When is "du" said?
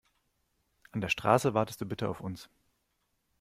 1.81-1.85